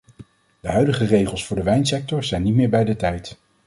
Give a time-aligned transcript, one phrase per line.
[0.59, 3.37] De huidige regels voor de wijnsector zijn niet meer bij de tijd.